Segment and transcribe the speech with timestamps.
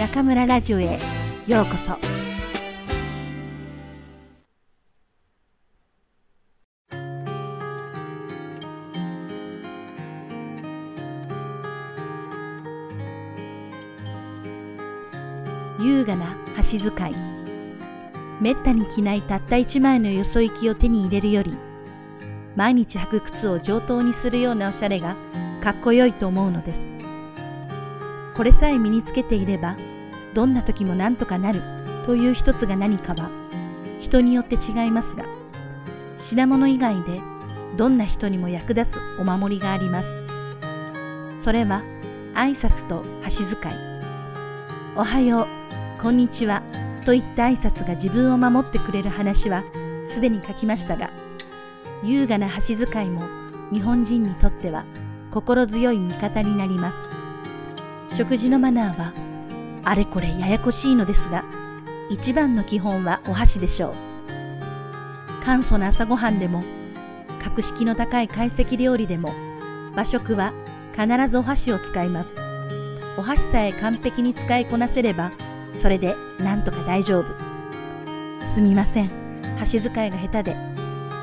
[0.00, 0.98] 中村ラジオへ
[1.46, 1.94] ようこそ。
[15.84, 17.14] 優雅な箸使い。
[18.40, 21.54] めったに着ないたった一枚のよそ行きを手に入れるより
[22.56, 25.14] 毎日履く靴を上等にするようなおしゃれが
[25.62, 26.99] かっこよいと思うのです。
[28.40, 29.76] これさえ身につけていれば
[30.32, 31.60] どんな時も何とかなる
[32.06, 33.28] という一つが何かは
[34.00, 35.26] 人によって違いますが
[36.18, 37.20] 品物以外で
[37.76, 40.08] どんな人にも役立つお守りがあります。
[41.44, 41.82] それは
[42.32, 43.74] 挨拶と箸使い。
[44.96, 45.42] おはよ
[45.98, 46.62] うこんにちは
[47.04, 49.64] といった挨拶が自分を守ってくれる話は
[50.08, 51.10] すでに書きましたが
[52.02, 53.22] 優雅な箸使いも
[53.70, 54.86] 日本人にとっては
[55.30, 57.19] 心強い味方になります。
[58.16, 59.12] 食事のマナーは
[59.84, 61.44] あれこれややこしいのですが
[62.10, 65.44] 一番の基本はお箸でしょう。
[65.44, 66.62] 簡素な朝ごはんでも
[67.42, 69.32] 格式の高い懐石料理でも
[69.94, 70.52] 和食は
[70.92, 72.30] 必ずお箸を使います。
[73.16, 75.32] お箸さえ完璧に使いこなせれば
[75.80, 77.24] それでなんとか大丈夫。
[78.54, 79.10] すみません。
[79.58, 80.56] 箸使いが下手で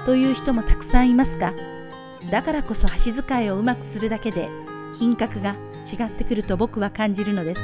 [0.06, 1.54] という人もたくさんいますが
[2.32, 4.48] だからこそ箸使いをうまくするだけで
[5.00, 5.56] 品格が
[5.92, 7.62] 違ってくると僕は感じるのです。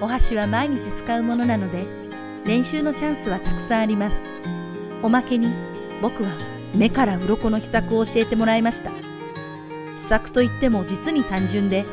[0.00, 1.84] お箸は毎日使うものなので
[2.44, 4.16] 練習のチャンスはたくさんあります。
[5.02, 5.48] おまけに
[6.02, 6.30] 僕は
[6.74, 8.90] 目から鱗の秘策を教えてもらいました。
[8.90, 11.84] 秘策といっても実に単純で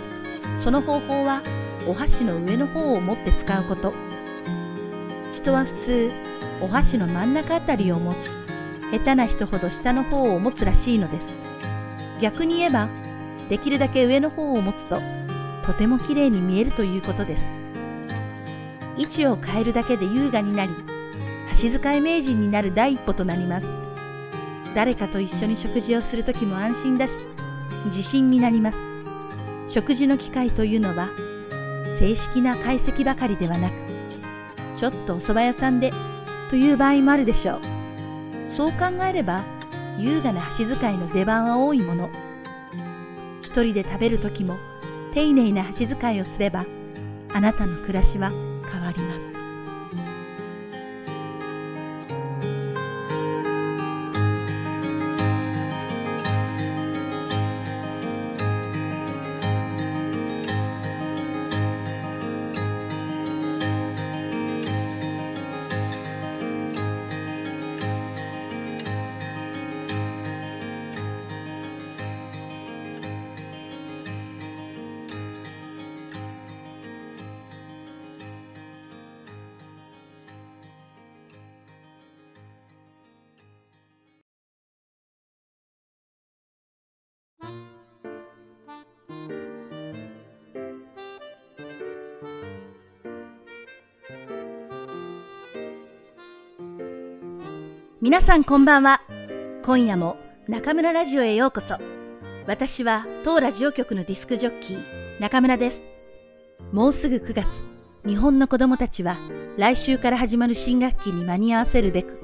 [0.64, 1.42] その方法は
[1.88, 3.94] お箸の上の方を持って使うこと。
[5.38, 6.12] 人は普通
[6.62, 8.18] お箸の真ん中あたりを持ち
[8.92, 11.28] 下手な人ほど下の方を持つらしいのです。
[12.22, 12.88] 逆に言えば
[13.54, 15.00] できるだけ上の方を持つと
[15.64, 17.46] とてもきれいに見えるということです。
[18.97, 20.72] 位置を変えるだけで優雅になり
[21.50, 23.69] 箸使い名人になる第一歩となります。
[24.74, 27.13] 誰かと一緒に食事をするときも安心だし
[27.86, 28.80] 自信になります。
[29.69, 31.09] 食事の機会というのは
[32.00, 33.74] 正式な解析ばかりではなく
[34.80, 35.92] ちょっとお蕎麦屋さんで
[36.50, 37.62] という場合もあるでしょう。
[38.58, 39.44] そう考えれば
[40.00, 42.09] 優雅な箸使いの出番は多いもの。
[43.53, 44.58] 一人で食べる時も
[45.14, 46.66] 丁寧な箸遣いをすれば
[47.31, 49.32] あなたの暮らしは変わります。
[98.03, 99.02] 皆さんこんばんは。
[99.66, 100.18] 今夜も
[100.50, 101.78] 中村ラジオへようこそ。
[102.47, 104.78] 私は当ラジオ局のディスクジョッキー、
[105.22, 105.80] 中村です。
[106.74, 107.47] もうすぐ9月、
[108.06, 109.16] 日本の子供たちは
[109.56, 112.19] 来週から始まる新学期に間に合わせるべく、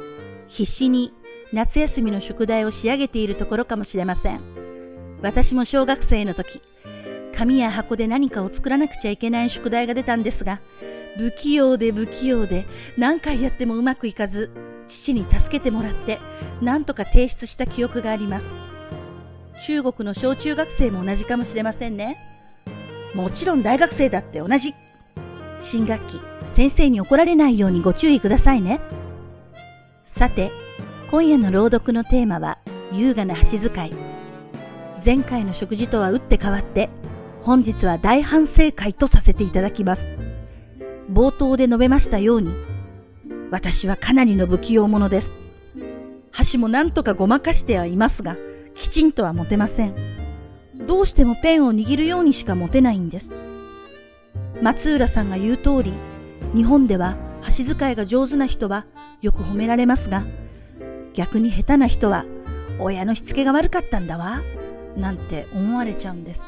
[0.49, 1.13] 必死に
[1.53, 4.41] 夏休みの宿題を仕上げているところかもしれません。
[5.21, 6.61] 私も小学生の時、
[7.37, 10.59] 紙や箱で何かを作らなくちゃいけない宿題が出たんですが、
[11.15, 12.65] 不器用で不器用で
[12.97, 14.51] 何回やってもうまくいかず、
[14.89, 16.19] 父に助けてもらって
[16.61, 18.45] 何とか提出した記憶があります。
[19.65, 22.17] 中国の小中学生も同じかもしれませんね。
[23.13, 24.73] もちろん大学生だって同じ。
[25.61, 28.79] 新学期先生に怒られないようにご注意くださいね。
[30.07, 30.51] さて
[31.11, 32.57] 今夜の朗読のテーマは
[32.91, 33.93] 優雅な箸使い。
[35.05, 36.89] 前回の食事とは打って変わって
[37.43, 40.05] 本日は大反省会とさせていただきます。
[41.11, 42.51] 冒頭で述べましたように
[43.51, 45.31] 私はかなりの不器用者です。
[46.31, 48.37] 箸も何とかごまかしてはいますが、
[48.75, 49.95] きちんとは持てません。
[50.87, 53.31] どうしてもペンを握るようにしか持てないんです。
[54.61, 55.93] 松浦さんが言う通り、
[56.53, 58.85] 日本では箸使いが上手な人は
[59.21, 60.23] よく褒められますが、
[61.13, 62.25] 逆に下手な人は
[62.79, 64.41] 親のしつけが悪かったんだわ、
[64.95, 66.43] なんて思われちゃうんです。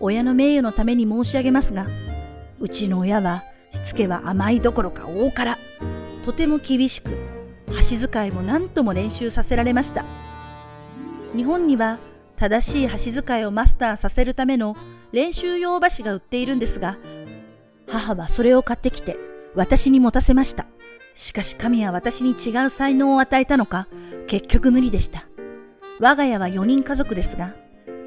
[0.00, 1.86] 親の名誉のために申し上げますが、
[2.60, 3.42] うちの親は
[3.88, 5.58] つけは甘いどころか大辛
[6.24, 7.10] とても厳しく
[7.72, 10.04] 箸使いも何とも練習させられました
[11.34, 11.98] 日本には
[12.36, 14.76] 正しい箸使いをマスターさせるための
[15.12, 16.96] 練習用箸が売っているんですが
[17.88, 19.16] 母はそれを買ってきて
[19.54, 20.66] 私に持たせました。
[21.14, 23.88] しかし神は私に違う才能を与えたのか、
[24.28, 25.26] 結局無理でした。
[25.98, 27.52] 我が家は4人家族ですが、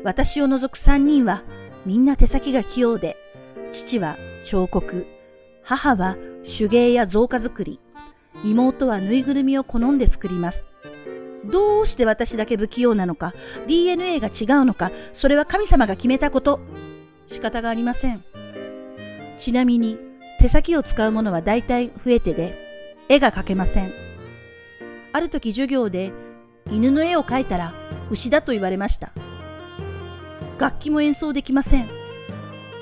[0.03, 1.43] 私を除く3人は
[1.85, 3.17] みんな手先が器用で、
[3.73, 5.05] 父は彫刻、
[5.71, 7.79] 母は手芸や造花作り、
[8.43, 10.65] 妹はぬいぐるみを好んで作ります。
[11.45, 13.31] どうして私だけ不器用なのか、
[13.67, 16.59] DNA が違うのか、それは神様が決めたこと。
[17.27, 18.21] 仕方がありません。
[19.39, 19.97] ちなみに、
[20.41, 22.53] 手先を使うものは大体増えてで、
[23.07, 23.91] 絵が描けません。
[25.13, 26.11] ある時授業で、
[26.69, 27.73] 犬の絵を描いたら
[28.09, 29.13] 牛だと言われました。
[30.59, 31.87] 楽器も演奏できません。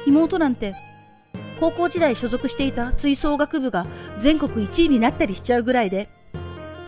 [0.08, 0.74] 妹なんて、
[1.60, 3.86] 高校時代所属していた吹奏楽部が
[4.20, 6.10] 全国1位になったりしちゃうぐらいで、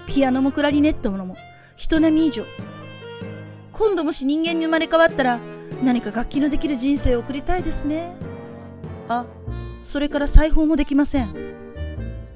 [0.07, 1.35] ピアノもクラリネットも
[1.75, 2.45] 人並み以上。
[3.73, 5.39] 今度もし人間に生まれ変わったら、
[5.83, 8.13] 何か楽器のできる人生を送りたいですね。
[9.09, 9.25] あ、
[9.85, 11.29] それから裁縫もできません。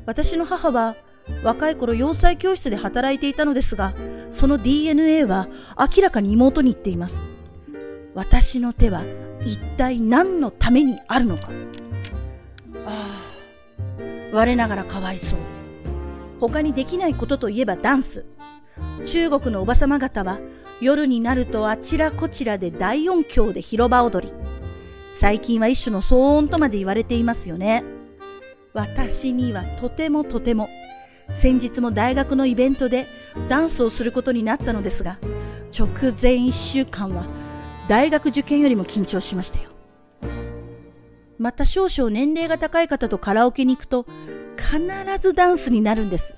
[0.06, 0.96] 私の母は
[1.44, 3.94] 若い頃洋裁教室で働いていたのですが、
[4.34, 5.48] その DNA は
[5.78, 7.18] 明らかに妹に言っています。
[8.14, 9.02] 私の手は
[9.42, 11.50] 一体何のためにあるのか
[12.86, 13.22] あ
[14.32, 15.40] あ我ながらかわいそう。
[16.40, 18.26] 他にできないことといえばダンス。
[19.08, 20.40] 中国のおばさま方は
[20.82, 24.34] 夜になるとあちらこちらで大音響で広場踊り。
[25.20, 27.84] 最近は一種の騒音とまで言われていますよね。
[28.74, 30.70] 私にはとてもとても。
[31.30, 33.06] 先日も大学のイベントで
[33.50, 35.18] ダンスをすることになったのですが
[35.78, 35.88] 直
[36.22, 37.26] 前1週間は
[37.88, 39.75] 大学受験よりも緊張しましたよ。
[41.46, 44.08] また少々年齢が高い方とカラオケに行くと
[44.58, 44.80] 必
[45.22, 46.34] ずダンスになるんです。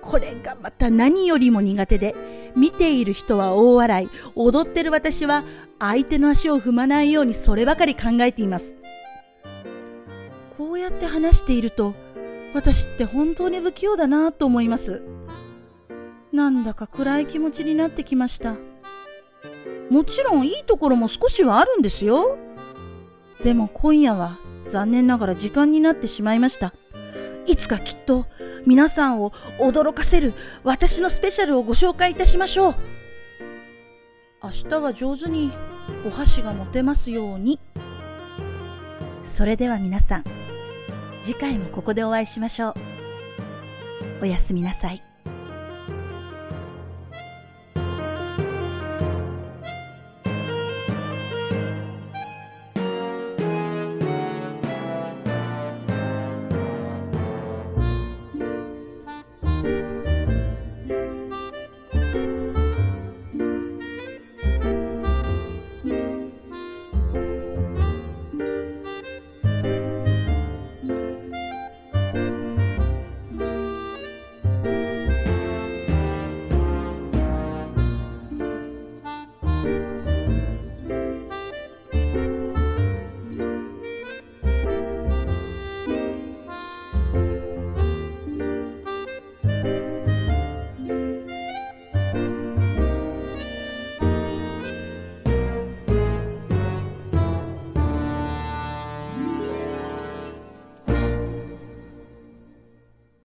[0.00, 2.14] これがまた何よりも苦手で、
[2.56, 5.44] 見ている人は大笑い、踊ってる私は
[5.78, 8.72] 相手の足を踏まないようにそればかり考えています。
[10.56, 11.92] こうやって話していると、
[12.54, 15.02] 私って本当に不器用だなと思います。
[16.32, 18.54] なんだか暗い気持ちになってきました。
[19.90, 22.38] もちろんいいところも少しはあるんですよ。
[23.44, 24.38] でも今夜は
[24.70, 26.72] 残念ながら時間になってしまいました。
[27.46, 28.24] いつかきっと
[28.66, 32.74] 皆さんを驚かせる私のスペシャルをご紹介いたしましょう。
[34.44, 35.52] 明日は上手に
[36.06, 37.58] お箸が持てますように。
[39.36, 40.24] それでは皆さん、
[41.22, 42.74] 次回もここでお会いしましょう。
[44.22, 45.02] おやすみなさい。